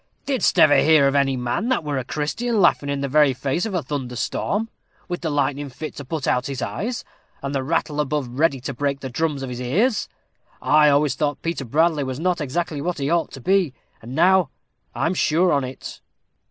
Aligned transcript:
"Didst 0.25 0.57
ever 0.57 0.77
hear 0.77 1.05
of 1.07 1.13
any 1.13 1.37
man 1.37 1.69
that 1.69 1.83
were 1.83 1.99
a 1.99 2.03
Christian 2.03 2.59
laughing 2.59 2.89
in 2.89 3.01
the 3.01 3.07
very 3.07 3.35
face 3.35 3.67
o' 3.67 3.75
a 3.75 3.83
thunder 3.83 4.15
storm, 4.15 4.67
with 5.07 5.21
the 5.21 5.29
lightnin' 5.29 5.69
fit 5.69 5.95
to 5.97 6.03
put 6.03 6.25
out 6.27 6.47
his 6.47 6.59
eyes, 6.59 7.03
and 7.43 7.53
the 7.53 7.61
rattle 7.61 7.99
above 8.01 8.27
ready 8.39 8.59
to 8.61 8.73
break 8.73 9.01
the 9.01 9.11
drums 9.11 9.43
o' 9.43 9.47
his 9.47 9.61
ears? 9.61 10.09
I 10.59 10.89
always 10.89 11.13
thought 11.13 11.43
Peter 11.43 11.65
Bradley 11.65 12.03
was 12.03 12.19
not 12.19 12.41
exactly 12.41 12.81
what 12.81 12.97
he 12.97 13.11
ought 13.11 13.29
to 13.33 13.41
be, 13.41 13.75
and 14.01 14.15
now 14.15 14.49
I 14.95 15.05
am 15.05 15.13
sure 15.13 15.51
on 15.53 15.63
it." 15.63 16.01